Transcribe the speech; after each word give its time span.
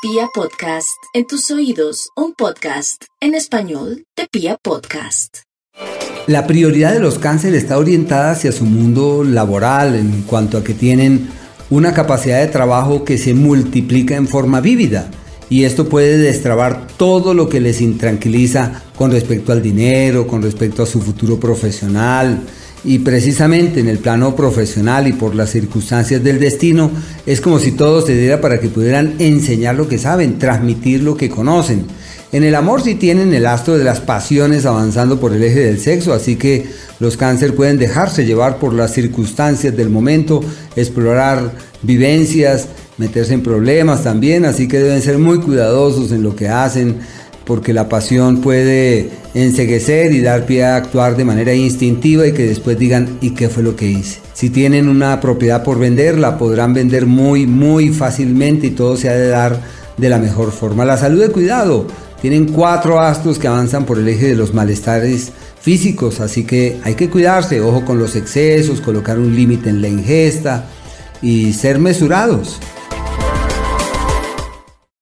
Pia 0.00 0.28
Podcast, 0.32 0.96
en 1.12 1.26
tus 1.26 1.50
oídos, 1.50 2.10
un 2.14 2.32
podcast 2.32 3.02
en 3.20 3.34
español 3.34 4.04
de 4.16 4.28
Pia 4.30 4.56
Podcast. 4.62 5.38
La 6.28 6.46
prioridad 6.46 6.92
de 6.92 7.00
los 7.00 7.18
cánceres 7.18 7.64
está 7.64 7.78
orientada 7.78 8.30
hacia 8.30 8.52
su 8.52 8.64
mundo 8.64 9.24
laboral 9.24 9.96
en 9.96 10.22
cuanto 10.22 10.56
a 10.56 10.62
que 10.62 10.72
tienen 10.72 11.28
una 11.68 11.94
capacidad 11.94 12.38
de 12.38 12.46
trabajo 12.46 13.04
que 13.04 13.18
se 13.18 13.34
multiplica 13.34 14.14
en 14.14 14.28
forma 14.28 14.60
vívida 14.60 15.10
y 15.50 15.64
esto 15.64 15.88
puede 15.88 16.16
destrabar 16.16 16.86
todo 16.96 17.34
lo 17.34 17.48
que 17.48 17.60
les 17.60 17.80
intranquiliza 17.80 18.84
con 18.94 19.10
respecto 19.10 19.50
al 19.50 19.62
dinero, 19.62 20.28
con 20.28 20.42
respecto 20.42 20.84
a 20.84 20.86
su 20.86 21.00
futuro 21.00 21.40
profesional, 21.40 22.44
y 22.84 23.00
precisamente 23.00 23.80
en 23.80 23.88
el 23.88 23.98
plano 23.98 24.36
profesional 24.36 25.08
y 25.08 25.12
por 25.12 25.34
las 25.34 25.50
circunstancias 25.50 26.22
del 26.22 26.38
destino, 26.38 26.90
es 27.26 27.40
como 27.40 27.58
si 27.58 27.72
todo 27.72 28.04
se 28.04 28.14
diera 28.14 28.40
para 28.40 28.60
que 28.60 28.68
pudieran 28.68 29.14
enseñar 29.18 29.74
lo 29.74 29.88
que 29.88 29.98
saben, 29.98 30.38
transmitir 30.38 31.02
lo 31.02 31.16
que 31.16 31.28
conocen. 31.28 31.86
En 32.30 32.44
el 32.44 32.54
amor 32.54 32.82
sí 32.82 32.94
tienen 32.94 33.32
el 33.32 33.46
astro 33.46 33.78
de 33.78 33.84
las 33.84 34.00
pasiones 34.00 34.66
avanzando 34.66 35.18
por 35.18 35.32
el 35.32 35.42
eje 35.42 35.60
del 35.60 35.80
sexo, 35.80 36.12
así 36.12 36.36
que 36.36 36.66
los 37.00 37.16
cáncer 37.16 37.54
pueden 37.54 37.78
dejarse 37.78 38.26
llevar 38.26 38.58
por 38.58 38.74
las 38.74 38.92
circunstancias 38.92 39.74
del 39.74 39.88
momento, 39.88 40.42
explorar 40.76 41.52
vivencias, 41.82 42.68
meterse 42.98 43.32
en 43.32 43.42
problemas 43.42 44.02
también, 44.04 44.44
así 44.44 44.68
que 44.68 44.78
deben 44.78 45.00
ser 45.00 45.18
muy 45.18 45.40
cuidadosos 45.40 46.12
en 46.12 46.22
lo 46.22 46.36
que 46.36 46.48
hacen, 46.48 46.96
porque 47.46 47.72
la 47.72 47.88
pasión 47.88 48.42
puede 48.42 49.08
enseguecer 49.34 50.12
y 50.12 50.20
dar 50.20 50.46
pie 50.46 50.64
a 50.64 50.76
actuar 50.76 51.16
de 51.16 51.24
manera 51.24 51.54
instintiva 51.54 52.26
y 52.26 52.32
que 52.32 52.46
después 52.46 52.78
digan 52.78 53.18
¿y 53.20 53.30
qué 53.30 53.48
fue 53.48 53.62
lo 53.62 53.76
que 53.76 53.86
hice? 53.86 54.20
Si 54.32 54.50
tienen 54.50 54.88
una 54.88 55.20
propiedad 55.20 55.62
por 55.62 55.78
vender, 55.78 56.18
la 56.18 56.38
podrán 56.38 56.74
vender 56.74 57.06
muy, 57.06 57.46
muy 57.46 57.90
fácilmente 57.90 58.68
y 58.68 58.70
todo 58.70 58.96
se 58.96 59.08
ha 59.08 59.14
de 59.14 59.28
dar 59.28 59.60
de 59.96 60.08
la 60.08 60.18
mejor 60.18 60.52
forma. 60.52 60.84
La 60.84 60.96
salud 60.96 61.20
de 61.20 61.30
cuidado. 61.30 61.86
Tienen 62.20 62.46
cuatro 62.46 63.00
astros 63.00 63.38
que 63.38 63.46
avanzan 63.46 63.84
por 63.84 63.98
el 63.98 64.08
eje 64.08 64.26
de 64.26 64.34
los 64.34 64.52
malestares 64.52 65.30
físicos, 65.60 66.18
así 66.18 66.44
que 66.44 66.80
hay 66.82 66.94
que 66.94 67.08
cuidarse, 67.08 67.60
ojo 67.60 67.84
con 67.84 67.98
los 67.98 68.16
excesos, 68.16 68.80
colocar 68.80 69.18
un 69.20 69.36
límite 69.36 69.70
en 69.70 69.80
la 69.80 69.88
ingesta 69.88 70.66
y 71.22 71.52
ser 71.52 71.78
mesurados. 71.78 72.58